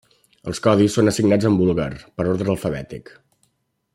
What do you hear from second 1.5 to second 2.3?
en búlgar per